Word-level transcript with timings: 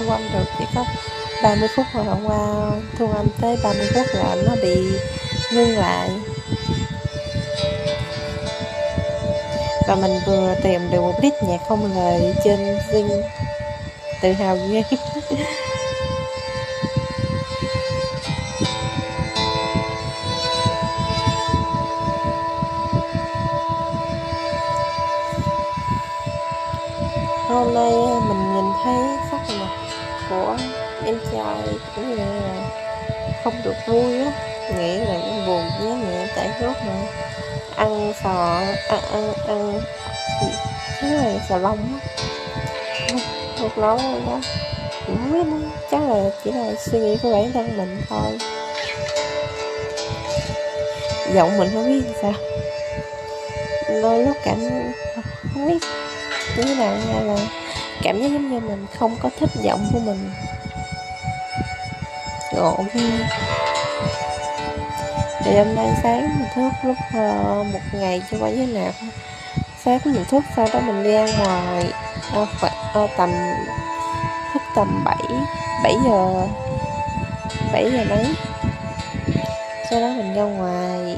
thu 0.00 0.10
âm 0.10 0.20
được 0.32 0.44
chỉ 0.58 0.64
có 0.74 0.84
30 1.42 1.68
phút 1.76 1.86
hồi 1.92 2.04
hôm 2.04 2.24
qua 2.24 2.70
thu 2.98 3.06
âm 3.12 3.26
tới 3.40 3.56
30 3.64 3.86
phút 3.94 4.06
là 4.14 4.36
nó 4.46 4.56
bị 4.62 4.76
ngưng 5.52 5.78
lại. 5.78 6.10
Và 9.88 9.94
mình 9.94 10.20
vừa 10.26 10.54
tìm 10.62 10.90
được 10.90 11.00
một 11.00 11.14
list 11.22 11.34
nhạc 11.48 11.58
không 11.68 11.96
lời 11.96 12.34
trên 12.44 12.78
Zing, 12.92 13.22
tự 14.22 14.32
hào 14.32 14.58
ghê. 14.70 14.82
của 30.30 30.56
em 31.04 31.18
trai 31.32 31.78
cũng 31.96 32.10
như 32.10 32.16
là 32.16 32.24
không 33.44 33.54
được 33.64 33.74
vui 33.86 34.18
á. 34.20 34.32
Nghĩ 34.78 34.98
là 34.98 35.12
em 35.12 35.46
buồn 35.46 35.70
với 35.80 35.92
mẹ 35.94 36.26
tại 36.36 36.50
lúc 36.60 36.72
mà. 36.86 36.92
Ăn 37.76 38.12
sò 38.24 38.62
ăn 38.88 39.00
ăn 39.12 39.32
ăn 39.46 39.80
cái 41.00 41.10
này 41.10 41.40
xà 41.48 41.58
lông 41.58 41.78
á. 41.78 42.08
Một 43.60 43.78
lâu 43.78 43.96
rồi 43.96 44.20
đó 44.26 44.40
không 45.06 45.32
biết 45.32 45.46
nữa. 45.46 45.68
Chắc 45.90 46.02
là 46.02 46.30
chỉ 46.44 46.52
là 46.52 46.72
suy 46.78 46.98
nghĩ 46.98 47.16
của 47.22 47.32
bản 47.32 47.52
thân 47.52 47.76
mình 47.76 48.02
thôi. 48.08 48.38
Giọng 51.34 51.58
mình 51.58 51.70
không 51.74 51.88
biết 51.88 52.02
sao. 52.22 52.32
Đôi 54.02 54.24
lúc 54.24 54.36
cảm 54.44 54.56
không 55.54 55.68
biết. 55.68 55.78
Như 56.56 56.62
thế 56.62 56.74
nào 56.74 56.94
hay 57.14 57.24
là 57.24 57.36
cảm 58.02 58.22
giác 58.22 58.28
giống 58.28 58.50
như 58.50 58.60
mình 58.60 58.86
không 58.98 59.16
có 59.22 59.30
thích 59.40 59.50
giọng 59.62 59.90
của 59.92 59.98
mình. 59.98 60.30
Ngộ 62.54 62.84
thì 65.44 65.56
hôm 65.56 65.74
nay 65.74 65.88
sáng 66.02 66.38
mình 66.38 66.48
thức 66.54 66.70
lúc 66.84 66.96
uh, 67.08 67.66
một 67.72 67.80
ngày 67.92 68.22
chưa 68.30 68.36
qua 68.40 68.50
với 68.50 68.66
nạp 68.66 68.94
sáng 69.84 69.98
mình 70.04 70.24
thức 70.30 70.44
sau 70.56 70.68
đó 70.72 70.80
mình 70.80 71.02
đi 71.02 71.12
ra 71.12 71.26
ngoài. 71.38 71.92
Uh, 72.42 72.48
khoảng 72.60 73.04
uh, 73.04 73.10
tầm 73.16 73.30
thức 74.52 74.62
tầm 74.76 75.02
7 75.04 75.16
7 75.82 75.94
giờ 76.04 76.46
7 77.72 77.90
giờ 77.92 78.04
mấy. 78.08 78.24
Sau 79.90 80.00
đó 80.00 80.08
mình 80.16 80.34
ra 80.34 80.42
ngoài 80.42 81.16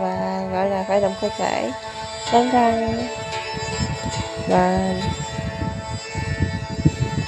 và 0.00 0.42
gọi 0.52 0.70
là 0.70 0.84
phải 0.88 1.00
động 1.00 1.14
cơ 1.20 1.28
thể. 1.38 1.70
Đánh 2.32 2.50
răng 2.50 3.08
và 4.48 4.94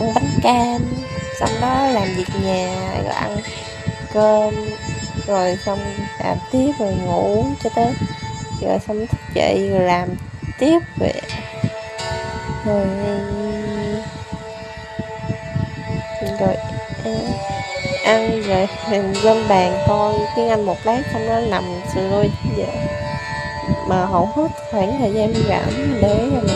ăn 0.03 0.15
bánh 0.15 0.41
cam 0.43 0.95
xong 1.41 1.61
đó 1.61 1.87
làm 1.87 2.09
việc 2.17 2.29
nhà, 2.45 2.91
rồi 3.05 3.15
ăn 3.15 3.37
cơm, 4.13 4.55
rồi 5.27 5.57
xong 5.67 5.79
làm 6.25 6.39
tiếp 6.53 6.73
rồi 6.79 6.95
ngủ 7.07 7.45
cho 7.65 7.71
tới 7.75 7.93
rồi 8.61 8.79
xong 8.87 9.07
thức 9.07 9.21
dậy 9.35 9.69
rồi 9.71 9.81
làm 9.81 10.09
tiếp 10.59 10.79
vậy 10.99 11.21
rồi 12.67 12.87
rồi 16.41 16.57
ừ, 17.05 17.15
ăn 18.05 18.43
rồi 18.43 18.69
lên 19.23 19.49
bàn 19.49 19.85
coi 19.89 20.15
tiếng 20.37 20.49
anh 20.49 20.67
một 20.67 20.77
lát 20.85 21.03
xong 21.13 21.29
đó 21.29 21.41
nằm 21.41 21.65
sửa 21.95 22.11
đôi 22.11 22.31
giờ 22.57 22.67
mà 23.89 24.07
hầu 24.07 24.27
hết 24.27 24.49
khoảng 24.71 24.99
thời 24.99 25.13
gian 25.13 25.33
rảnh 25.49 25.99
để 26.03 26.15
mình 26.15 26.47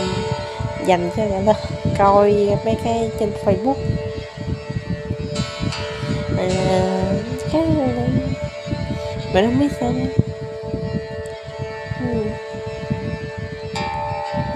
dành 0.85 1.09
cho 1.17 1.23
cả 1.31 1.39
lớp 1.39 1.53
coi 1.97 2.57
mấy 2.65 2.77
cái 2.83 3.11
trên 3.19 3.31
facebook 3.45 3.75
mà 6.37 6.43
cái 7.51 7.61
mình 9.33 9.45
không 9.45 9.59
biết 9.59 9.71
sao 9.79 9.91
nữa. 9.91 10.11
Ừ. 12.01 12.23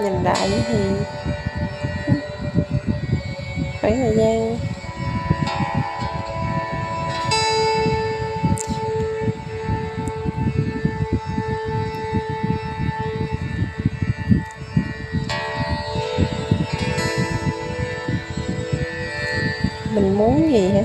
nhìn 0.02 0.22
lại 0.22 0.48
thì 0.68 0.78
khoảng 3.80 3.96
thời 3.96 4.16
gian 4.16 4.56
muốn 20.32 20.52
gì 20.52 20.68
hả? 20.68 20.82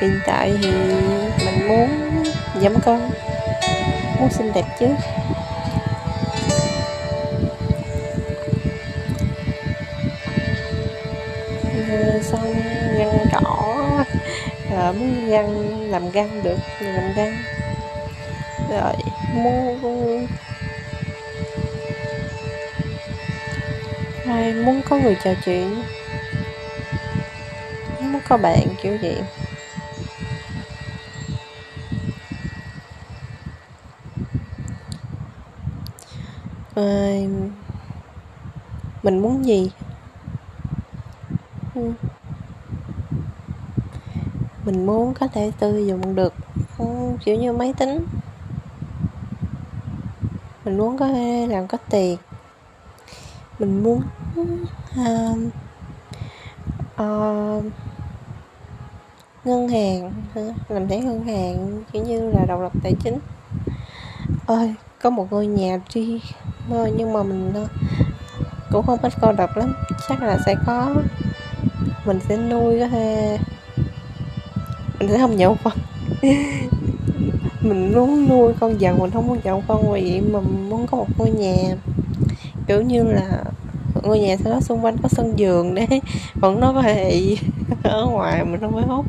Hiện 0.00 0.20
tại 0.26 0.52
thì 0.62 0.70
mình 1.44 1.68
muốn 1.68 1.88
giảm 2.62 2.80
cân 2.80 3.10
muốn 4.20 4.30
xinh 4.30 4.52
đẹp 4.52 4.64
chứ. 4.80 4.86
Xong 12.22 12.54
răng 12.98 13.26
cỏ 13.32 14.04
rồi 14.70 14.92
muốn 14.92 15.30
răng 15.30 15.80
làm 15.90 16.10
răng 16.10 16.42
được 16.42 16.56
làm 16.80 17.12
răng 17.16 17.36
rồi, 18.70 18.92
muốn 19.34 20.26
rồi, 24.26 24.52
muốn 24.54 24.82
có 24.88 24.96
người 24.96 25.16
trò 25.24 25.30
chuyện 25.44 25.82
có 28.28 28.36
bạn 28.36 28.76
kiểu 28.82 28.96
gì 28.96 29.14
à, 36.74 36.82
ờ, 36.82 36.82
mình 39.02 39.18
muốn 39.22 39.44
gì? 39.44 39.70
Ừ. 41.74 41.80
Mình 44.64 44.86
muốn 44.86 45.14
có 45.14 45.28
thể 45.28 45.52
sử 45.60 45.76
dụng 45.76 46.14
được. 46.14 46.34
Ừ, 46.78 46.84
kiểu 47.24 47.36
như 47.36 47.52
máy 47.52 47.74
tính. 47.78 48.04
Mình 50.64 50.78
muốn 50.78 50.96
có 50.98 51.08
thể 51.08 51.46
làm 51.50 51.68
có 51.68 51.78
tiền. 51.90 52.18
Mình 53.58 53.82
muốn 53.82 54.00
uh, 54.40 55.38
uh, 57.02 57.85
ngân 59.46 59.68
hàng 59.68 60.12
ừ, 60.34 60.52
làm 60.68 60.88
thẻ 60.88 60.96
ngân 60.96 61.24
hàng 61.24 61.82
kiểu 61.92 62.04
như 62.04 62.30
là 62.30 62.44
độc 62.48 62.60
lập 62.60 62.72
tài 62.82 62.94
chính. 63.04 63.18
Ơi 64.46 64.74
có 65.02 65.10
một 65.10 65.26
ngôi 65.30 65.46
nhà 65.46 65.80
riêng 65.88 66.20
nhưng 66.96 67.12
mà 67.12 67.22
mình 67.22 67.52
ờ, 67.54 67.66
cũng 68.72 68.86
không 68.86 68.98
thích 69.02 69.12
cô 69.20 69.32
độc 69.32 69.56
lắm. 69.56 69.74
Chắc 70.08 70.22
là 70.22 70.38
sẽ 70.46 70.54
có. 70.66 70.94
Mình 72.06 72.18
sẽ 72.28 72.36
nuôi 72.36 72.78
có 72.80 72.88
thể, 72.88 73.38
mình 75.00 75.08
sẽ 75.08 75.18
không 75.18 75.36
nhậu 75.36 75.56
con 75.64 75.72
mình 77.62 77.92
muốn 77.94 78.28
nuôi 78.28 78.52
con 78.60 78.76
vật 78.80 78.92
mình 78.98 79.10
không 79.10 79.26
muốn 79.26 79.38
nhậu 79.44 79.62
con 79.68 79.92
vì 79.92 80.10
vậy 80.10 80.20
mà 80.20 80.40
mình 80.40 80.70
muốn 80.70 80.86
có 80.86 80.96
một 80.96 81.06
ngôi 81.18 81.30
nhà. 81.30 81.76
Kiểu 82.66 82.82
như 82.82 83.02
là 83.02 83.44
ngôi 84.02 84.20
nhà 84.20 84.36
sau 84.44 84.52
đó 84.52 84.60
xung 84.60 84.84
quanh 84.84 84.96
có 85.02 85.08
sân 85.08 85.34
vườn 85.38 85.74
đấy. 85.74 86.02
Vẫn 86.34 86.60
nó 86.60 86.72
có 86.72 86.82
thể 86.82 87.36
ở 87.82 88.06
ngoài, 88.06 88.44
mình 88.44 88.60
không 88.60 88.74
phải 88.74 88.84
hút. 88.84 89.06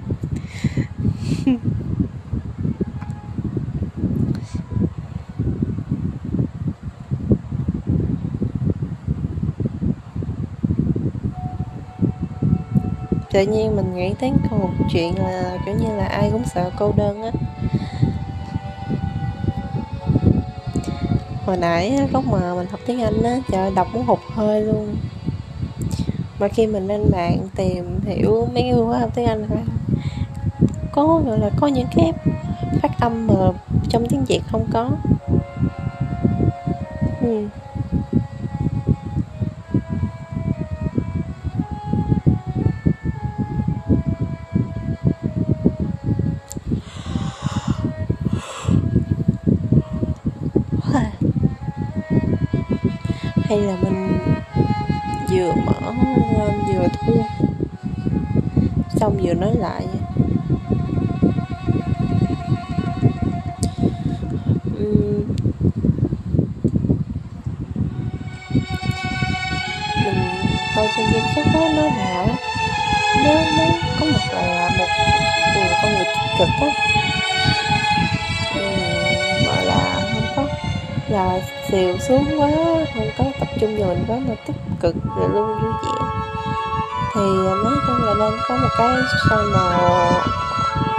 Tự 13.31 13.41
nhiên 13.41 13.75
mình 13.75 13.95
nghĩ 13.95 14.13
tới 14.13 14.31
một 14.50 14.69
chuyện 14.91 15.19
là 15.19 15.57
kiểu 15.65 15.75
như 15.75 15.95
là 15.97 16.06
ai 16.06 16.29
cũng 16.31 16.44
sợ 16.45 16.71
cô 16.77 16.94
đơn 16.97 17.21
á. 17.21 17.31
Hồi 21.45 21.57
nãy 21.57 22.00
lúc 22.12 22.25
mà 22.25 22.56
mình 22.56 22.68
học 22.71 22.79
tiếng 22.85 23.01
anh 23.01 23.24
á, 23.24 23.38
trời 23.51 23.71
đọc 23.75 23.88
muốn 23.94 24.06
hụt 24.06 24.19
hơi 24.33 24.62
luôn. 24.62 24.95
Mà 26.39 26.47
khi 26.47 26.68
mình 26.68 26.88
lên 26.88 27.01
mạng 27.12 27.38
tìm 27.56 28.00
hiểu 28.06 28.47
mấy 28.53 28.63
người 28.63 28.85
khóa 28.85 29.00
học 29.00 29.09
tiếng 29.15 29.25
anh 29.25 29.47
có, 30.91 31.21
gọi 31.25 31.39
là 31.39 31.50
có 31.59 31.68
những 31.68 31.88
cái 31.95 32.13
phát 32.81 33.00
âm 33.00 33.27
mà 33.27 33.35
trong 33.89 34.07
tiếng 34.07 34.25
việt 34.25 34.41
không 34.51 34.65
có. 34.73 34.91
Ừ. 37.21 37.47
hay 53.49 53.57
là 53.57 53.75
mình 53.81 54.17
vừa 55.29 55.53
mở 55.65 55.91
vừa 56.67 56.88
thu? 56.94 57.23
Xong 58.89 59.17
vừa 59.23 59.33
nói 59.33 59.55
lại. 59.55 59.85
Mình 70.05 70.19
coi 70.75 70.88
trên 70.97 71.05
danh 71.13 71.29
sách 71.35 71.45
đó 71.53 71.69
nó 71.75 71.81
là 71.81 72.25
nếu 73.23 73.41
nó 73.57 73.65
có 73.99 74.05
một 74.05 74.19
là 74.33 74.69
một 74.77 74.88
người 75.55 75.69
con 75.81 75.94
người 75.94 76.05
tích 76.05 76.38
cực 76.39 76.49
đó 76.61 76.67
gọi 79.45 79.65
là 79.65 79.99
không 80.13 80.27
có, 80.35 80.47
là 81.09 81.39
xìu 81.71 81.97
xuống 81.97 82.25
quá, 82.38 82.49
không 82.94 83.09
có 83.17 83.26
trung 83.62 83.75
nhiều 83.75 83.88
mình 83.88 84.06
quá 84.07 84.18
mà 84.27 84.36
tích 84.48 84.56
cực 84.80 84.95
rồi 85.18 85.30
luôn 85.30 85.59
vui 85.62 85.71
vẻ 85.83 86.07
thì 87.13 87.21
nói 87.63 87.74
chung 87.88 88.06
là 88.06 88.13
nên 88.19 88.33
có 88.48 88.56
một 88.57 88.69
cái 88.77 88.95
sao 89.30 89.42
nào 89.44 90.12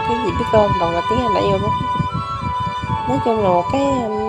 cái 0.09 0.17
gì 0.25 0.31
biết 0.39 0.45
ơn 0.53 0.71
còn 0.81 0.95
là 0.95 1.03
tiếng 1.11 1.19
anh 1.19 1.35
đã 1.35 1.41
vô 1.41 1.59
đó 1.59 1.69
nói 3.09 3.19
chung 3.25 3.43
là 3.43 3.49
một 3.49 3.65
cái 3.73 3.83
um, 3.83 4.29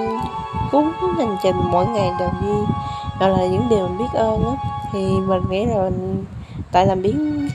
cuốn 0.72 0.92
hành 1.18 1.38
trình 1.44 1.56
mỗi 1.72 1.88
ngày 1.88 2.12
đều 2.20 2.30
đi. 2.42 2.74
Gọi 3.20 3.30
là 3.30 3.38
những 3.38 3.70
điều 3.70 3.88
mình 3.88 3.98
biết 3.98 4.14
ơn 4.14 4.44
á. 4.46 4.70
Thì 4.94 5.00
mình 5.28 5.42
nghĩ 5.50 5.66
là 5.66 5.76
mình 5.76 6.26
tại 6.72 6.88
làm 6.88 7.02
biến 7.02 7.50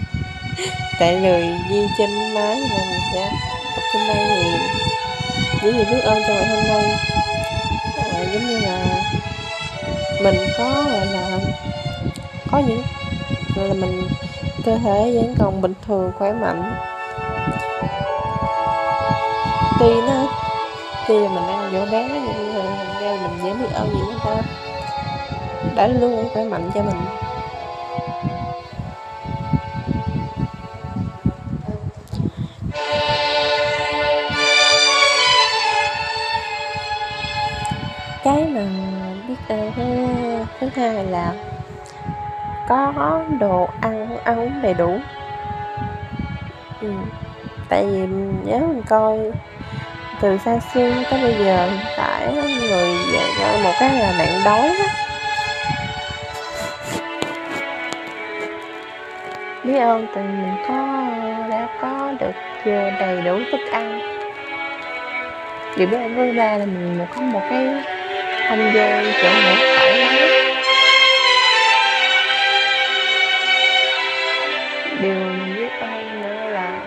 tại 0.99 1.21
lười 1.21 1.59
di 1.71 1.87
trên 1.99 2.11
máy 2.35 2.61
là 2.61 2.79
mình 2.91 3.01
sẽ 3.13 3.31
tập 3.77 3.83
trên 3.93 4.09
đây 4.09 4.27
thì 5.61 5.73
những 5.73 5.77
gì 5.79 5.85
biết 5.91 6.01
ơn 6.01 6.23
cho 6.27 6.35
ngày 6.35 6.49
hôm 6.49 6.65
nay 6.65 6.97
à, 7.97 8.25
giống 8.33 8.47
như 8.49 8.59
là 8.59 9.03
mình 10.25 10.37
có, 10.59 10.65
gọi 10.65 11.07
là, 11.07 11.39
có 12.53 12.59
những, 12.59 12.83
gọi 13.57 13.69
là, 13.69 13.75
mình 13.75 14.09
cơ 14.65 14.77
thể 14.85 15.13
vẫn 15.15 15.35
còn 15.39 15.61
bình 15.61 15.75
thường, 15.87 16.13
khỏe 16.19 16.33
mạnh. 16.33 16.75
Tuy 19.81 19.95
nó 20.01 20.27
tuy 21.09 21.19
là 21.19 21.29
mình 21.29 21.47
ăn 21.47 21.71
dỗ 21.73 21.93
bé 21.93 22.09
nhưng 22.13 22.55
mà 22.55 22.63
thành 22.77 23.03
ra 23.03 23.17
mình 23.23 23.43
vẫn 23.43 23.59
biết 23.61 23.69
ơn 23.75 23.89
những 23.89 24.07
người 24.07 24.19
ta. 24.25 24.43
Đã 25.75 25.87
luôn 25.87 26.29
khỏe 26.35 26.45
mạnh 26.45 26.71
cho 26.75 26.83
mình. 26.83 27.01
Cái 38.25 38.45
mà 38.45 38.61
biết 39.49 39.55
thứ, 39.77 39.83
thứ 40.61 40.69
hai 40.75 41.05
là 41.05 41.33
có 42.69 42.93
đồ 43.41 43.69
ăn 43.81 44.19
ăn 44.25 44.39
uống 44.39 44.63
đầy 44.63 44.75
đủ 44.75 44.99
ừ. 46.81 46.89
tại 47.69 47.87
vì 47.87 48.07
nếu 48.45 48.61
mình 48.61 48.83
coi 48.89 49.19
từ 50.21 50.39
xa 50.45 50.59
xưa 50.75 50.93
tới 51.11 51.23
bây 51.23 51.45
giờ 51.45 51.69
phải 51.97 52.33
tại 52.37 52.47
người 52.61 52.95
một 53.63 53.73
cái 53.81 53.99
là 53.99 54.15
nạn 54.19 54.41
đói 54.45 54.69
đó. 54.69 54.85
biết 59.65 59.79
ơn 59.79 60.07
từ 60.15 60.23
mình 60.23 60.57
có 60.69 60.75
đã 61.51 61.69
có 61.81 62.13
được 62.21 62.33
đầy 63.01 63.23
đủ 63.23 63.39
thức 63.53 63.61
ăn 63.73 64.01
điều 65.77 65.89
biết 65.89 65.97
ơn 65.97 66.17
với 66.17 66.33
ba 66.33 66.57
là 66.57 66.65
mình 66.65 66.99
một 66.99 67.07
có 67.15 67.21
một 67.21 67.41
cái 67.51 67.94
không 68.49 68.73
gian 68.75 69.13
chỗ 69.23 69.29
ngủ 69.29 69.55
thoải 69.77 69.93
mái 69.99 70.31
điều 75.01 75.15
mình 75.15 75.57
biết 75.57 75.69
ơn 75.81 76.23
nữa 76.23 76.51
là 76.51 76.81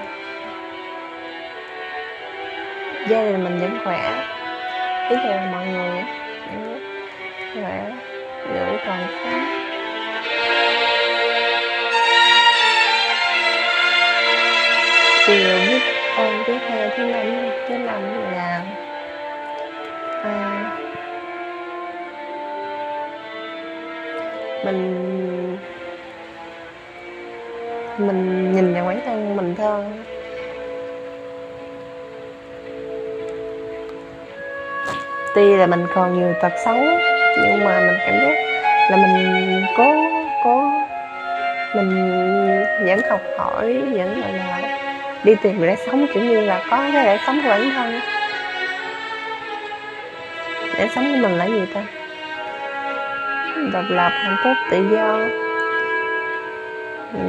gia 3.10 3.24
đình 3.24 3.44
mình 3.44 3.60
vẫn 3.60 3.80
khỏe. 3.84 4.12
Ý 5.10 5.16
là 5.16 5.50
mọi 5.52 5.66
người 5.66 6.04
vẫn 6.52 6.80
khỏe 7.54 7.82
giữ 8.54 8.78
còn 8.86 9.00
sống 9.24 9.68
điều 15.28 15.58
biết 15.68 15.82
ơn 16.18 16.44
tiếp 16.48 16.58
theo 16.70 16.90
thứ 16.98 17.04
năm 17.04 17.50
thứ 17.70 17.78
năm 17.78 18.02
là 18.34 18.62
à, 20.24 20.57
mình 24.68 25.58
mình 27.98 28.52
nhìn 28.56 28.74
vào 28.74 28.86
bản 28.86 29.02
thân 29.06 29.36
mình 29.38 29.56
thôi. 29.58 29.84
Tuy 35.36 35.56
là 35.56 35.68
mình 35.68 35.86
còn 35.96 36.20
nhiều 36.20 36.34
tật 36.42 36.52
xấu, 36.66 36.78
nhưng 37.44 37.66
mà 37.66 37.80
mình 37.80 37.98
cảm 38.00 38.16
giác 38.20 38.36
là 38.92 38.98
mình 38.98 39.64
cố 39.78 39.94
cố. 40.44 40.72
Mình 41.76 41.90
vẫn 42.86 43.00
học 43.10 43.22
hỏi, 43.38 43.82
vẫn 43.92 44.22
gọi 44.22 44.34
là 44.34 44.62
đi 45.24 45.36
tìm 45.44 45.62
để 45.62 45.76
sống, 45.86 46.08
kiểu 46.14 46.24
như 46.24 46.42
là 46.42 46.64
có 46.72 46.78
cái 46.78 47.06
để 47.06 47.18
sống 47.28 47.40
của 47.44 47.50
bản 47.50 47.70
thân. 47.76 48.00
Để 50.78 50.88
sống 50.96 51.06
của 51.12 51.28
mình 51.28 51.38
là 51.38 51.46
gì 51.46 51.62
ta? 51.74 51.82
Độc 53.74 53.86
lập 53.90 54.12
hạnh 54.14 54.36
phúc 54.44 54.54
tự 54.72 54.78
do. 54.92 55.20
Mình, 57.14 57.28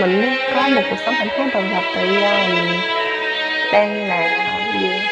mình 0.00 0.34
có 0.54 0.68
một 0.68 0.82
cuộc 0.90 0.96
sống 1.04 1.14
hạnh 1.14 1.28
phúc 1.38 1.46
độc 1.54 1.64
lập 1.72 1.82
tự 1.96 2.20
do. 2.20 2.32
Mình 2.48 2.80
đang 3.72 4.08
là 4.08 4.20
gì? 4.80 5.09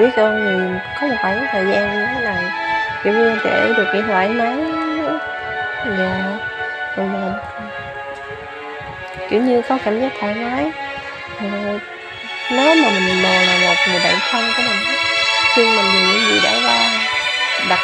Biết 0.00 0.16
ơn 0.16 0.44
thì 0.44 0.80
có 1.00 1.06
một 1.06 1.16
khoảng 1.22 1.46
thời 1.52 1.64
gian 1.66 2.00
như 2.00 2.06
thế 2.14 2.20
này, 2.20 2.36
kiểu 3.04 3.12
như 3.12 3.36
để 3.44 3.74
được 3.76 3.86
cái 3.92 4.02
thoải 4.02 4.28
mái 4.28 4.56
và 5.84 6.08
rồi 6.96 7.08
kiểu 9.30 9.40
như 9.42 9.62
có 9.62 9.78
cảm 9.84 10.00
giác 10.00 10.12
thoải 10.20 10.34
mái. 10.34 10.64
Rồi 11.40 11.80
nếu 12.50 12.74
mà 12.74 12.90
mình 12.90 13.22
bồ 13.22 13.28
là 13.28 13.58
một 13.64 13.74
người 13.88 14.00
bạn 14.04 14.14
thân 14.30 14.44
của 14.56 14.62
mình, 14.62 14.96
khi 15.54 15.62
mình 15.64 15.86
vì 15.94 16.00
những 16.00 16.24
gì 16.28 16.40
đã 16.44 16.52
qua, 16.66 17.06
đặt 17.68 17.78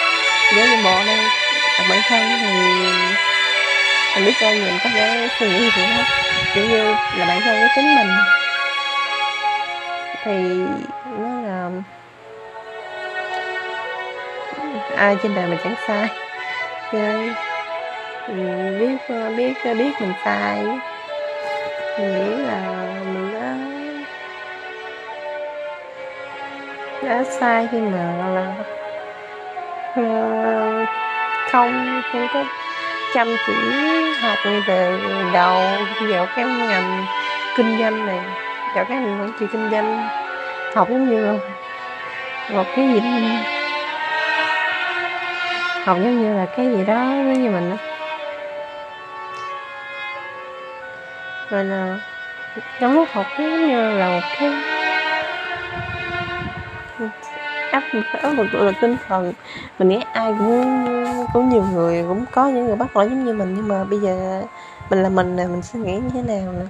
với 0.55 0.69
như 0.69 0.77
bộ 0.85 1.05
đây 1.07 1.19
đặt 1.79 1.87
bản 1.91 2.01
thân 2.09 2.31
thì 2.41 2.53
mình 4.17 4.27
biết 4.27 4.41
ơn 4.41 4.65
mình 4.65 4.79
có 4.85 4.91
thể 4.91 5.29
suy 5.39 5.49
nghĩ 5.49 5.59
gì 5.59 5.83
hết. 5.83 6.05
Kiểu 6.55 6.65
như 6.65 6.95
là 7.17 7.27
bản 7.29 7.41
thân 7.41 7.61
với 7.61 7.69
chính 7.75 7.95
mình. 7.95 8.09
Thì, 10.25 10.67
nó 11.19 11.41
là 11.49 11.71
ai 14.97 15.17
trên 15.23 15.35
đời 15.35 15.47
mà 15.47 15.57
chẳng 15.65 15.75
sai. 15.87 16.09
Chơi 16.93 17.31
biết 18.81 18.97
ờ, 19.09 19.31
biết 19.37 19.53
ờ, 19.65 19.75
biết 19.75 19.91
mình 20.01 20.13
sai. 20.25 20.57
Mình 21.99 22.15
nghĩ 22.15 22.45
là 22.45 22.61
mình 23.05 23.35
đã 23.35 23.57
đã 27.03 27.25
sai 27.41 27.69
khi 27.73 27.81
mà 27.81 27.99
là 28.35 28.55
không 31.53 32.03
không 32.13 32.29
có 32.35 32.45
chăm 33.15 33.29
chỉ 33.47 33.53
học 34.23 34.39
ngay 34.45 34.61
từ 34.67 34.99
đầu, 35.33 35.61
vào 36.09 36.27
cái 36.37 36.45
ngành 36.45 37.05
kinh 37.57 37.79
doanh 37.81 38.07
này, 38.07 38.19
vào 38.75 38.85
cái 38.85 38.99
ngành 38.99 39.21
quản 39.21 39.33
trị 39.41 39.47
kinh 39.53 39.71
doanh, 39.71 40.09
học 40.75 40.89
giống 40.91 41.09
như 41.11 41.39
một 42.53 42.65
cái 42.77 42.89
gì 42.89 43.01
học 45.87 45.97
giống 46.05 46.23
như 46.23 46.37
là 46.37 46.47
cái 46.47 46.67
gì 46.67 46.85
đó 46.85 46.95
giống 46.95 47.43
như 47.43 47.51
mình 47.51 47.71
đó 47.71 47.77
rồi 51.51 51.65
là 51.65 51.99
trong 52.81 52.95
lúc 52.95 53.09
học 53.13 53.27
giống 53.39 53.69
như 53.69 53.99
là 53.99 54.09
một 54.09 54.21
cái 54.39 54.53
áp 57.73 57.83
áp 58.23 58.31
lực 58.31 58.55
là 58.55 58.73
tinh 58.81 58.97
thần. 59.09 59.33
Mình 59.79 59.89
nghĩ 59.89 60.01
ai 60.13 60.35
cũng 60.39 61.27
cũng 61.33 61.49
nhiều 61.49 61.65
người 61.73 62.05
cũng 62.09 62.25
có 62.33 62.49
những 62.49 62.67
người 62.67 62.77
bắt 62.77 62.97
lỗi 62.97 63.09
giống 63.09 63.25
như 63.25 63.33
mình, 63.33 63.55
nhưng 63.57 63.69
mà 63.69 63.85
bây 63.85 63.99
giờ 63.99 64.43
mình 64.91 65.03
là 65.03 65.09
mình 65.09 65.37
nè, 65.37 65.45
mình 65.45 65.63
suy 65.63 65.81
nghĩ 65.81 65.93
như 65.93 66.11
thế 66.15 66.23
nào 66.23 66.53
nè. 66.53 66.65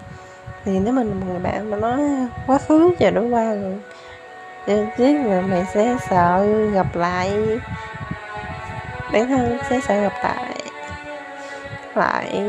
Thì 0.64 0.78
nếu 0.78 0.92
mình 0.92 1.20
một 1.20 1.26
người 1.28 1.38
bạn 1.38 1.70
mà 1.70 1.76
nói 1.76 2.00
quá 2.46 2.58
khứ 2.68 2.94
giờ 2.98 3.10
đã 3.10 3.20
qua 3.20 3.54
rồi 3.54 4.88
biết 4.98 5.16
là 5.24 5.40
mày 5.40 5.66
sẽ 5.74 5.96
sợ 6.10 6.46
gặp 6.74 6.86
lại 6.94 7.58
bản 9.16 9.28
thân 9.28 9.58
sẽ 9.70 9.80
sợ 9.80 10.00
gặp 10.00 10.12
lại 10.22 10.54
lại 11.94 12.40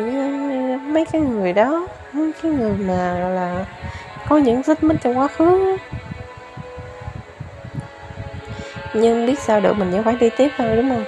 mấy 0.88 1.06
cái 1.06 1.22
người 1.22 1.54
đó, 1.54 1.88
mấy 2.14 2.32
cái 2.42 2.52
người 2.52 2.72
mà 2.72 3.14
là, 3.14 3.66
có 4.30 4.38
những 4.38 4.64
xích 4.64 4.84
mích 4.84 4.98
trong 5.02 5.18
quá 5.18 5.28
khứ. 5.28 5.78
Nhưng 8.94 9.26
biết 9.26 9.40
sao 9.40 9.60
được 9.60 9.74
mình 9.78 9.92
vẫn 9.92 10.04
phải 10.04 10.16
đi 10.20 10.30
tiếp 10.38 10.52
thôi, 10.58 10.76
đúng 10.76 10.90
không? 10.90 11.06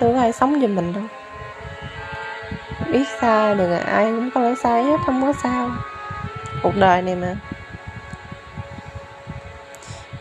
Đâu 0.00 0.12
có 0.12 0.20
ai 0.20 0.32
sống 0.32 0.60
giùm 0.60 0.74
mình 0.74 0.92
đâu. 0.92 1.04
Biết 2.92 3.04
sai 3.20 3.54
được 3.54 3.76
ai 3.76 4.04
cũng 4.04 4.30
có 4.34 4.40
lỗi 4.40 4.54
sai 4.62 4.84
hết, 4.84 5.00
không 5.06 5.22
có 5.22 5.32
sao. 5.42 5.70
Cuộc 6.62 6.76
đời 6.76 7.02
này 7.02 7.14
mà. 7.14 7.36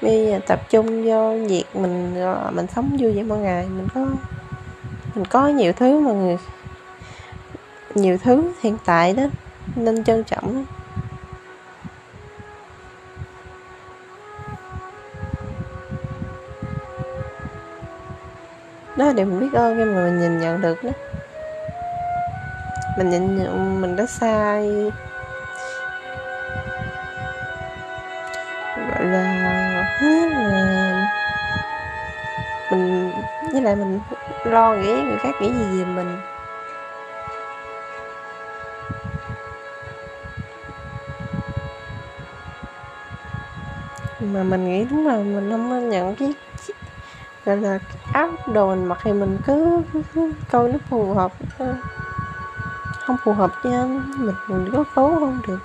Bây 0.02 0.28
giờ 0.28 0.40
tập 0.48 0.60
trung 0.70 1.08
vô 1.08 1.38
việc 1.48 1.66
mình 1.74 2.16
mình 2.52 2.68
sống 2.76 2.98
vui 3.00 3.14
vẻ 3.14 3.24
mỗi 3.24 3.38
ngày, 3.38 3.66
mình 3.70 3.88
có 3.96 4.06
mình 5.16 5.26
có 5.26 5.48
nhiều 5.48 5.74
thứ 5.74 6.00
mà 6.00 6.12
người 6.12 6.38
nhiều 7.96 8.18
thứ 8.24 8.52
hiện 8.62 8.78
tại 8.86 9.14
đó, 9.14 9.24
nên 9.76 10.04
trân 10.04 10.24
trọng 10.24 10.66
đó 18.96 19.06
là 19.06 19.14
điều 19.14 19.26
mình 19.26 19.40
biết 19.40 19.54
ơn 19.54 19.78
nhưng 19.78 19.96
mà 19.96 20.02
mình 20.04 20.20
nhìn 20.20 20.40
nhận 20.40 20.62
được 20.62 20.84
đó. 20.84 20.92
Mình 22.98 23.10
nhìn 23.10 23.38
nhận 23.38 23.82
mình 23.82 23.96
đã 23.96 24.06
sai. 24.06 24.92
Gọi 28.78 29.06
là 29.06 29.34
là 29.34 29.72
mình 32.72 33.11
với 33.52 33.62
lại 33.62 33.76
mình 33.76 34.00
lo 34.44 34.76
nghĩ 34.76 35.04
người 35.04 35.18
khác 35.18 35.36
nghĩ 35.42 35.52
gì 35.54 35.84
về 35.84 35.86
mình. 35.86 36.18
Mà 44.20 44.44
mình 44.44 44.66
nghĩ 44.66 44.86
đúng 44.92 45.08
là 45.08 45.18
mình 45.18 45.52
không 45.52 45.70
nên 45.70 45.90
nhận 45.90 46.16
cái 46.16 46.34
gọi 47.46 47.58
là 47.58 47.80
áo 48.14 48.30
đồ 48.54 48.68
mình 48.68 48.86
mặc 48.86 48.98
thì 49.04 49.14
mình 49.14 49.38
cứ, 49.46 49.84
cứ 50.14 50.34
câu 50.52 50.68
nó 50.68 50.80
phù 50.90 51.14
hợp 51.14 51.32
không 53.00 53.18
phù 53.24 53.34
hợp 53.34 53.52
với 53.64 53.74
anh 53.74 54.04
mình 54.18 54.36
mình 54.48 54.70
có 54.74 54.84
cố 54.96 55.20
không 55.20 55.40
được. 55.48 55.60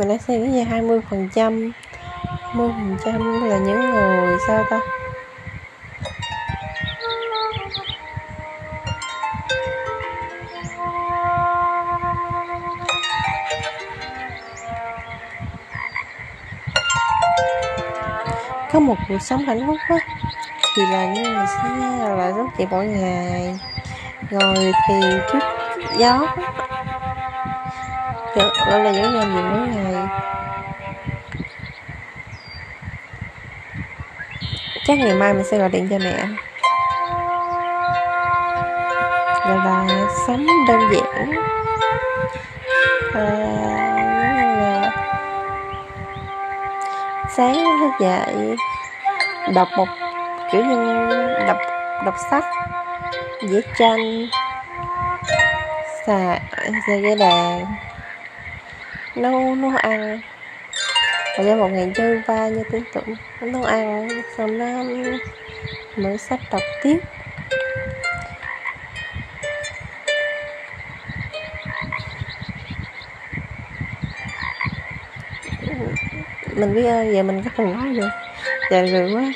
Mình 0.00 0.08
đã 0.08 0.16
xem 0.18 0.42
cái 0.42 0.52
gì 0.52 0.60
hai 0.60 0.82
mươi 0.82 1.00
phần 1.10 1.28
trăm 1.34 1.72
mươi 2.54 2.68
phần 2.68 2.96
trăm 3.04 3.48
là 3.48 3.58
những 3.58 3.90
người, 3.90 4.36
sao 4.46 4.64
ta? 4.70 4.80
Có 18.72 18.80
một 18.80 18.94
cuộc 19.08 19.22
sống 19.22 19.44
hạnh 19.44 19.66
phúc 19.66 19.76
á, 19.88 19.96
thì 20.76 20.82
là 20.82 21.06
những 21.14 21.22
người 21.22 21.46
sẽ 21.46 21.68
là 22.16 22.32
rất 22.36 22.44
chị 22.58 22.64
mỗi 22.70 22.86
ngày. 22.86 23.58
Ngồi 24.30 24.72
thiền 24.88 25.20
trước 25.32 25.40
gió 25.98 26.26
gọi 28.34 28.80
là 28.84 28.90
những 28.90 29.12
người 29.12 29.24
gì 29.24 29.42
mỗi 29.42 29.68
ngày 29.68 30.06
chắc 34.86 34.98
ngày 34.98 35.14
mai 35.14 35.34
mình 35.34 35.44
sẽ 35.44 35.58
gọi 35.58 35.68
điện 35.68 35.88
cho 35.90 35.98
mẹ. 35.98 36.26
Gọi 39.46 39.56
là 39.56 39.86
sống 40.26 40.46
đơn 40.68 40.80
giản. 40.92 41.32
À, 43.14 44.90
sáng 47.36 47.54
thức 47.54 47.90
dậy 48.00 48.56
đọc 49.54 49.68
một 49.76 49.88
kiểu 50.52 50.64
như 50.64 51.06
đọc 51.46 51.56
đọc 52.04 52.14
sách 52.30 52.44
vẽ 53.42 53.60
tranh 53.78 54.26
xà 56.06 56.38
xà 56.86 56.94
dây 57.02 57.16
đàn 57.16 57.64
nấu 59.14 59.54
nấu 59.54 59.70
ăn. 59.76 60.20
Và 61.38 61.44
ra 61.44 61.54
một 61.54 61.68
ngày 61.68 61.92
trôi 61.94 62.22
qua 62.26 62.48
như 62.48 62.62
tưởng. 62.72 62.82
Tượng 62.92 63.52
nấu 63.52 63.64
ăn, 63.64 64.08
xong 64.36 64.58
nó 64.58 64.84
mở 65.96 66.16
sách 66.16 66.40
đọc 66.52 66.62
tiếp. 66.82 66.98
Mình 76.56 76.74
biết 76.74 76.86
ơi, 76.86 77.12
giờ 77.14 77.22
mình 77.22 77.42
có 77.42 77.50
cần 77.56 77.72
nói 77.72 77.94
được 77.94 78.08
giờ 78.70 78.82
lười 78.82 79.14
quá. 79.14 79.32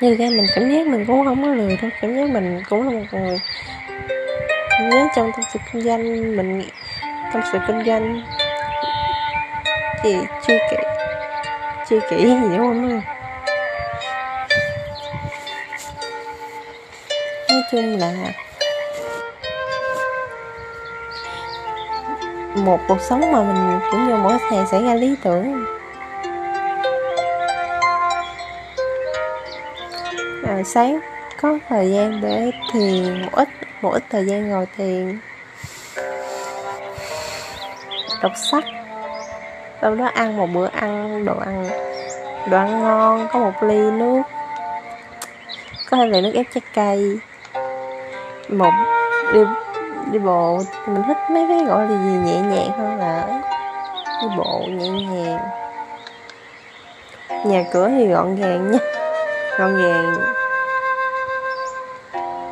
Như 0.00 0.14
ra 0.14 0.26
mình 0.26 0.46
cảm 0.54 0.72
giác 0.72 0.86
mình 0.86 1.06
cũng 1.06 1.24
không 1.24 1.42
có 1.42 1.48
lười 1.48 1.76
đâu 1.82 1.90
cảm 2.00 2.16
giác 2.16 2.30
mình 2.30 2.62
cũng 2.68 2.86
là 2.86 2.90
một 2.90 3.06
người 3.12 3.38
nếu 4.90 5.06
trong 5.16 5.32
công 5.32 5.44
sự 5.52 5.58
kinh 5.72 5.82
doanh 5.82 6.36
mình 6.36 6.62
trong 7.32 7.42
sự 7.52 7.58
kinh 7.66 7.84
doanh 7.86 8.22
thì 10.02 10.16
chưa 10.46 10.58
kỹ 10.70 10.76
chưa 11.88 12.00
kỹ 12.10 12.16
gì 12.16 12.56
đúng 12.56 12.58
không 12.58 13.00
nói 17.48 17.62
chung 17.70 17.98
là 17.98 18.12
một 22.54 22.80
cuộc 22.88 23.00
sống 23.00 23.32
mà 23.32 23.42
mình 23.42 23.80
cũng 23.90 24.08
như 24.08 24.16
mỗi 24.16 24.32
ngày 24.50 24.66
xảy 24.70 24.82
ra 24.82 24.94
lý 24.94 25.14
tưởng. 25.22 25.64
À, 30.46 30.62
sáng 30.64 31.00
có 31.40 31.58
thời 31.68 31.90
gian 31.90 32.20
để 32.20 32.50
thiền 32.72 33.22
một 33.22 33.32
ít 33.32 33.48
một 33.82 33.90
ít 33.92 34.02
thời 34.10 34.26
gian 34.26 34.50
ngồi 34.50 34.66
thiền 34.76 35.18
đọc 38.22 38.32
sách. 38.36 38.64
Sau 39.80 39.94
đó 39.94 40.10
ăn 40.14 40.36
một 40.36 40.46
bữa 40.54 40.68
ăn, 40.72 41.24
đồ 41.24 41.38
ăn 41.38 41.68
đồ 42.50 42.56
ăn 42.56 42.82
ngon, 42.82 43.28
có 43.32 43.38
một 43.38 43.62
ly 43.62 43.90
nước. 43.90 44.22
Có 45.90 45.96
thể 45.96 46.06
là 46.06 46.20
nước 46.20 46.32
ép 46.34 46.46
trái 46.54 46.62
cây. 46.74 47.18
Một 48.48 48.72
đi 49.32 49.40
đi 50.12 50.18
bộ, 50.18 50.60
mình 50.86 51.02
thích 51.06 51.16
mấy 51.30 51.46
cái 51.48 51.64
gọi 51.64 51.86
là 51.86 52.04
gì, 52.04 52.10
nhẹ 52.10 52.40
nhàng 52.40 52.78
hơn 52.78 52.98
là 52.98 53.42
đi 54.22 54.28
bộ 54.36 54.62
nhẹ 54.68 54.88
nhàng. 54.88 55.38
Nhà 57.44 57.64
cửa 57.72 57.88
thì 57.88 58.06
gọn 58.06 58.36
gàng 58.36 58.70
nha, 58.70 58.78
gọn 59.58 59.76
gàng 59.76 60.14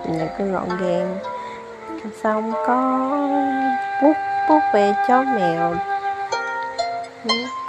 nhà 0.08 0.28
cứ 0.38 0.44
gọn 0.44 0.68
gàng 0.80 1.18
xong 2.23 2.52
có 2.66 3.08
bút 4.02 4.16
bút 4.49 4.61
về 4.75 4.94
chó 5.08 5.23
mèo. 5.23 5.75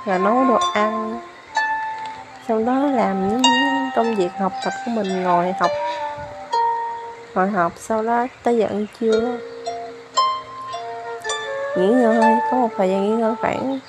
Rồi 0.06 0.20
nấu 0.20 0.44
đồ 0.44 0.60
ăn. 0.74 1.20
Sau 2.48 2.60
đó 2.60 2.74
làm 2.74 3.30
những 3.30 3.42
công 3.96 4.16
việc 4.16 4.30
học 4.40 4.52
tập 4.64 4.74
của 4.86 4.92
mình, 4.92 5.24
ngồi 5.24 5.54
học. 5.60 5.72
Ngồi 7.36 7.50
học, 7.50 7.72
sau 7.78 8.04
đó 8.04 8.28
tới 8.44 8.58
giờ 8.58 8.66
ăn 8.66 8.86
trưa. 9.00 9.38
Nghỉ 11.78 11.88
ngơi, 11.88 12.38
có 12.52 12.58
một 12.58 12.70
thời 12.78 12.90
gian 12.90 13.04
nghỉ 13.04 13.22
ngơi 13.22 13.36
khoảng 13.42 13.80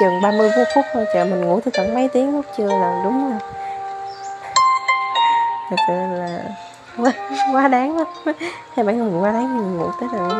chừng 0.00 0.20
30 0.22 0.50
phút 0.56 0.68
phút 0.74 0.84
thôi 0.94 1.04
trời 1.14 1.24
mình 1.24 1.40
ngủ 1.40 1.60
tới 1.60 1.72
tận 1.76 1.94
mấy 1.94 2.08
tiếng 2.08 2.36
lúc 2.36 2.44
trưa 2.56 2.66
là 2.66 3.00
đúng 3.04 3.30
rồi. 3.30 3.40
Thật 5.70 5.76
sự 5.86 5.94
là 5.94 6.38
quá, 6.98 7.12
quá 7.52 7.68
đáng 7.68 7.96
lắm 7.96 8.06
hay 8.74 8.84
bản 8.86 8.98
thân 8.98 9.12
mình 9.12 9.22
quá 9.22 9.32
đáng 9.32 9.58
mình 9.58 9.76
ngủ 9.76 9.90
tới 10.00 10.08
tận 10.12 10.28
đó 10.28 10.34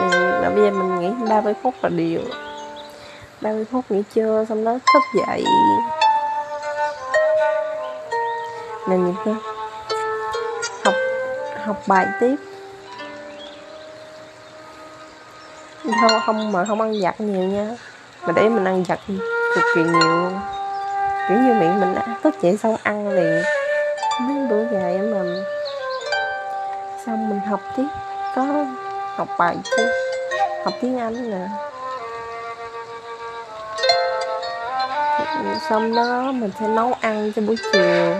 mình, 0.00 0.20
là 0.20 0.50
bây 0.54 0.64
giờ 0.64 0.70
mình 0.70 1.00
nghỉ 1.00 1.10
30 1.28 1.54
phút 1.62 1.74
là 1.82 1.88
điều. 1.88 2.20
30 3.40 3.64
phút 3.72 3.84
nghỉ 3.88 4.02
trưa 4.14 4.44
xong 4.48 4.64
đó 4.64 4.72
thức 4.72 5.02
dậy. 5.26 5.44
Là 8.88 8.96
những 8.96 9.14
cái 9.24 9.34
học 10.84 10.94
học 11.64 11.76
bài 11.86 12.06
tiếp. 12.20 12.36
Không 16.00 16.20
không 16.26 16.52
mà 16.52 16.64
không 16.64 16.80
ăn 16.80 17.00
giặt 17.02 17.20
nhiều 17.20 17.44
nha. 17.44 17.68
Mà 18.26 18.32
để 18.36 18.48
mình 18.48 18.64
ăn 18.64 18.84
giặt 18.88 18.98
cực 19.54 19.64
kỳ 19.74 19.82
nhiều. 19.82 20.30
Kiểu 21.28 21.38
như 21.38 21.54
miệng 21.54 21.80
mình 21.80 21.94
đã 21.94 22.06
thức 22.22 22.34
dậy 22.42 22.56
xong 22.56 22.76
ăn 22.82 23.08
liền. 23.08 23.42
Mấy 24.20 24.46
bữa 24.50 24.64
dài 24.72 24.98
mà 24.98 25.22
xong 27.06 27.28
mình 27.28 27.40
học 27.40 27.60
tiếp, 27.76 27.86
có 28.36 28.66
học 29.16 29.28
bài 29.38 29.56
chứ. 29.64 29.86
Học 30.64 30.74
tiếng 30.80 30.98
anh 30.98 31.30
nè. 31.30 31.48
Xong 35.68 35.94
đó 35.94 36.32
mình 36.32 36.50
sẽ 36.60 36.68
nấu 36.68 36.92
ăn 37.00 37.32
cho 37.36 37.42
buổi 37.42 37.56
chiều. 37.72 38.14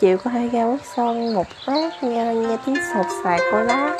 Chiều 0.00 0.18
có 0.24 0.30
thể 0.30 0.48
ra 0.52 0.64
quét 0.64 0.80
son 0.96 1.34
một 1.34 1.46
bát 1.66 2.02
nghe 2.02 2.34
nghe 2.34 2.56
tiếng 2.66 2.76
sột 2.94 3.06
sạc 3.24 3.40
của 3.52 3.58
lá 3.58 3.96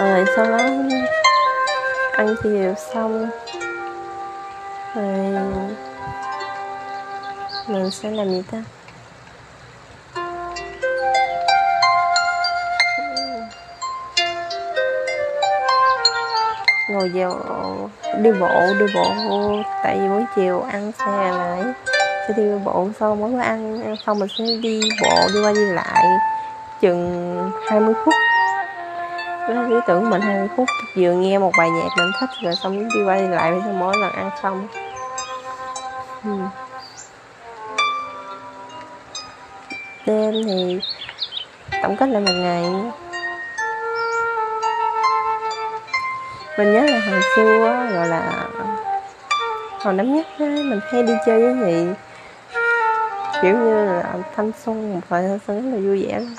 rồi 0.00 0.18
ờ, 0.18 0.24
sau 0.36 0.46
đó 0.46 0.58
ăn 2.12 2.34
chiều 2.42 2.74
xong 2.94 3.30
rồi 4.94 5.34
mình 7.70 7.90
sẽ 7.90 8.10
làm 8.10 8.30
gì 8.30 8.42
ta? 8.50 8.62
Ngồi 16.90 17.08
vào 17.14 17.36
đi 18.18 18.32
bộ 18.32 18.48
đi 18.80 18.86
bộ 18.94 19.12
tại 19.82 19.98
vì 20.00 20.08
buổi 20.08 20.24
chiều 20.36 20.60
ăn 20.60 20.92
xe 20.98 21.32
lại. 21.32 21.62
Sẽ 22.28 22.34
đi 22.36 22.42
bộ 22.64 22.88
sau 23.00 23.16
mỗi 23.16 23.30
bữa 23.30 23.38
ăn 23.38 23.82
xong 24.06 24.18
mình 24.18 24.28
sẽ 24.38 24.44
đi 24.62 24.80
bộ, 25.02 25.28
đi 25.34 25.40
qua 25.42 25.52
đi 25.52 25.64
lại 25.64 26.04
chừng 26.80 27.50
20 27.70 27.94
phút. 28.04 28.14
Đó 29.48 29.62
lý 29.62 29.76
tưởng 29.86 30.10
mình 30.10 30.20
20 30.20 30.48
phút, 30.56 30.68
vừa 30.96 31.12
nghe 31.12 31.38
một 31.38 31.52
bài 31.58 31.70
nhạc 31.70 31.88
mình 31.98 32.10
thích, 32.20 32.30
rồi 32.42 32.54
xong 32.62 32.88
đi 32.88 33.04
qua 33.06 33.16
đi 33.16 33.28
lại 33.28 33.52
sau 33.64 33.72
mỗi 33.72 33.96
lần 33.96 34.12
ăn 34.12 34.30
xong. 34.42 34.68
Đêm 40.10 40.42
thì 40.44 40.80
tổng 41.82 41.96
kết 41.96 42.08
lại 42.08 42.22
một 42.22 42.32
ngày. 42.42 42.62
Mình 46.58 46.72
nhớ 46.72 46.80
là 46.80 47.00
hồi 47.10 47.20
xưa 47.36 47.58
gọi 47.94 48.08
là, 48.08 48.48
hồi 49.80 49.94
năm 49.94 50.14
nhất 50.14 50.26
á, 50.38 50.46
mình 50.46 50.80
hay 50.92 51.02
đi 51.02 51.12
chơi 51.26 51.54
với 51.54 51.54
chị 51.64 51.86
kiểu 53.42 53.56
như 53.56 53.84
là 53.84 54.14
thanh 54.36 54.52
xuân, 54.64 54.94
một 54.94 55.00
thời 55.10 55.28
thanh 55.28 55.38
xuân 55.46 55.62
rất 55.62 55.70
là 55.76 55.82
vui 55.84 56.06
vẻ 56.06 56.12
lắm 56.12 56.34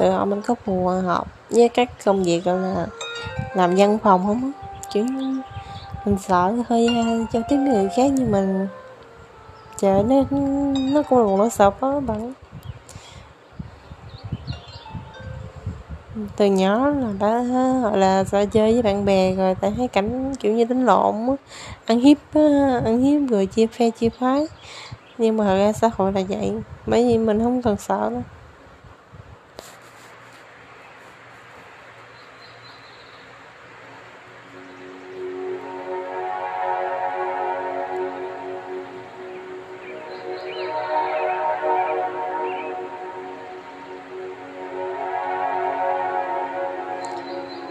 từ 0.00 0.10
mình 0.10 0.18
tự 0.18 0.24
mình 0.24 0.42
có 0.42 0.54
phù 0.64 0.86
hợp 0.86 1.26
với 1.50 1.68
các 1.68 2.04
công 2.04 2.22
việc, 2.22 2.44
gọi 2.44 2.58
là 2.58 2.86
làm 3.54 3.76
văn 3.76 3.98
phòng 4.02 4.26
không 4.26 4.52
kiểu 4.92 5.04
mình 6.04 6.18
sợ 6.18 6.52
hơi 6.68 6.88
giao 7.32 7.42
tiếp 7.48 7.56
người 7.56 7.88
khác 7.96 8.10
nhưng 8.14 8.32
mình. 8.32 8.66
Trời, 9.78 10.02
nó 10.02 10.24
nó 10.92 11.02
cũng 11.02 11.18
là 11.18 11.24
một 11.24 11.36
nỗi 11.38 11.50
sợ 11.50 11.70
đó 11.80 12.00
bạn. 12.00 12.32
Từ 16.36 16.46
nhỏ 16.46 16.88
là 16.88 17.08
đã, 17.20 17.42
gọi 17.82 17.98
là, 17.98 18.24
sợ 18.24 18.46
chơi 18.46 18.72
với 18.72 18.82
bạn 18.82 19.04
bè, 19.04 19.34
rồi 19.34 19.54
tại 19.60 19.72
thấy 19.76 19.88
cảnh 19.88 20.34
kiểu 20.40 20.54
như 20.54 20.64
đánh 20.64 20.86
lộn 20.86 21.14
ăn 21.86 22.00
hiếp 22.00 22.18
ăn 22.84 23.00
hiếp 23.00 23.30
rồi 23.30 23.46
chia 23.46 23.66
phe, 23.66 23.90
chia 23.90 24.08
phái. 24.08 24.46
Nhưng 25.18 25.36
mà 25.36 25.44
thật 25.44 25.56
ra 25.56 25.72
xã 25.72 25.90
hội 25.96 26.12
là 26.12 26.20
vậy, 26.28 26.52
bởi 26.86 27.08
vì 27.08 27.18
mình 27.18 27.40
không 27.40 27.62
cần 27.62 27.76
sợ 27.76 28.10
đâu. 28.10 28.22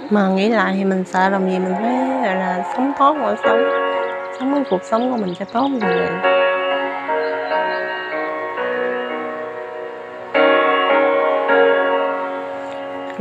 Mà 0.10 0.28
nghĩ 0.28 0.50
lại 0.50 0.74
thì 0.78 0.86
mình 0.86 1.04
sợ 1.04 1.30
làm 1.30 1.50
gì 1.50 1.60
mình 1.60 1.74
phải 1.82 1.94
là, 2.24 2.34
là 2.36 2.74
sống 2.76 2.94
tốt 3.00 3.18
mọi 3.22 3.36
sống. 3.44 3.64
Sống 4.40 4.54
cái 4.54 4.64
cuộc 4.70 4.84
sống 4.84 5.12
của 5.12 5.18
mình 5.18 5.34
cho 5.40 5.46
tốt 5.54 5.68
như 5.72 5.80
vậy 5.82 6.40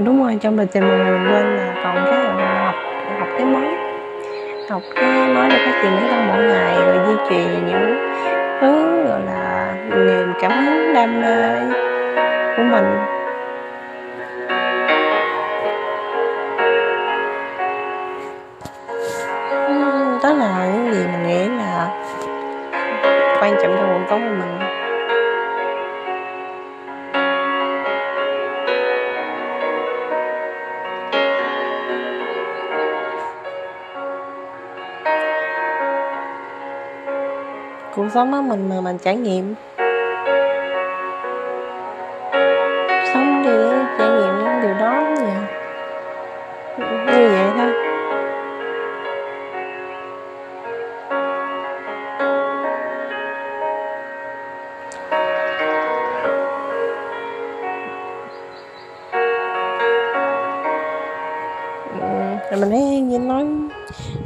đúng 0.05 0.23
rồi 0.23 0.39
trong 0.41 0.59
lịch 0.59 0.69
trình 0.73 0.89
mình 0.89 1.27
quên 1.31 1.57
là 1.57 1.81
còn 1.85 1.95
cái 1.95 2.25
là 2.25 2.65
học 2.65 2.75
học 3.19 3.29
cái 3.37 3.47
mới 3.47 3.69
học 4.71 4.83
cái 4.95 5.29
mới 5.35 5.51
để 5.51 5.57
phát 5.57 5.81
triển 5.83 5.93
bản 5.97 6.09
thân 6.11 6.29
mỗi 6.29 6.45
ngày 6.45 6.77
rồi 6.77 7.07
duy 7.07 7.15
trì 7.31 7.45
những 7.69 7.99
thứ 8.61 9.03
gọi 9.09 9.21
là 9.27 9.75
niềm 9.91 10.33
cảm 10.41 10.65
hứng 10.65 10.95
đam 10.95 11.21
mê 11.21 11.61
của 12.57 12.63
mình. 12.63 13.18
Quan 23.49 23.57
trọng 23.63 23.77
cho 23.77 23.87
cuộc 23.87 24.07
sống 24.11 24.23
của 24.29 24.35
mình. 24.39 24.59
Cuộc 37.97 38.09
sống 38.15 38.35
á 38.35 38.41
mình 38.41 38.69
mà 38.69 38.81
mình 38.81 38.99
trải 38.99 39.17
nghiệm. 39.17 39.55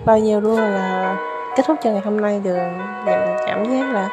Bao 0.04 0.18
nhiêu 0.18 0.40
luôn 0.40 0.56
là 0.56 1.16
kết 1.56 1.62
thúc 1.66 1.76
cho 1.82 1.90
ngày 1.90 2.00
hôm 2.04 2.20
nay 2.20 2.40
được. 2.44 2.58
Dạ, 3.06 3.26
mình 3.26 3.36
cảm 3.46 3.64
giác 3.64 3.92
là 3.92 4.08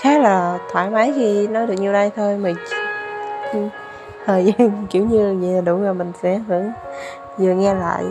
khá 0.00 0.18
là 0.18 0.58
thoải 0.72 0.90
mái 0.90 1.12
khi 1.16 1.46
nói 1.46 1.66
được 1.66 1.74
nhiêu 1.74 1.92
đây 1.92 2.10
thôi. 2.16 2.36
Mình 2.36 2.56
ừ, 3.52 3.58
thời 4.26 4.44
gian 4.44 4.86
kiểu 4.90 5.04
như 5.04 5.36
vậy 5.40 5.50
là 5.50 5.60
đủ 5.60 5.82
rồi, 5.82 5.94
mình 5.94 6.12
sẽ 6.22 6.40
vẫn 6.48 6.72
vừa 7.38 7.52
nghe 7.52 7.74
lại. 7.74 8.04